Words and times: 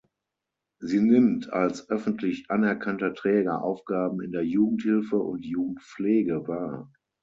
Sie 0.79 0.99
nimmt 0.99 1.53
als 1.53 1.87
öffentlich 1.91 2.49
anerkannter 2.49 3.13
Träger 3.13 3.61
Aufgaben 3.63 4.19
in 4.21 4.31
der 4.31 4.41
Jugendhilfe 4.43 5.17
und 5.17 5.45
Jugendpflege 5.45 6.47
wahr. 6.47 6.91